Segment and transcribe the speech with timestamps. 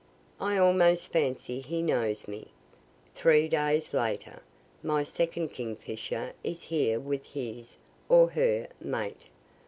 [0.39, 2.47] I almost fancy he knows me.
[3.13, 4.41] Three days later.
[4.81, 7.75] My second kingfisher is here with his
[8.09, 9.25] (or her) mate.